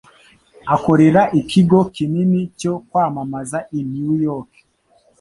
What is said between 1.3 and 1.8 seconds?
ikigo